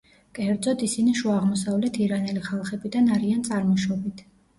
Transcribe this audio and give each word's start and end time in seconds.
კერძოდ, 0.35 0.85
ისინი 0.85 1.11
შუა 1.19 1.35
აღმოსავლეთ 1.41 1.99
ირანელი 2.05 2.41
ხალხებიდან 2.47 3.11
არიან 3.17 3.45
წარმოშობით. 3.49 4.25